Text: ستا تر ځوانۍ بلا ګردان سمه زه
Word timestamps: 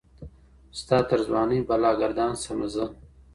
ستا 0.79 0.97
تر 1.09 1.19
ځوانۍ 1.27 1.59
بلا 1.67 1.91
ګردان 2.01 2.33
سمه 2.43 2.67
زه 2.73 2.85